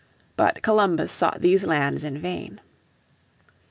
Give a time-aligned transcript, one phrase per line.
[0.35, 2.59] But Columbus sought these lands in vain.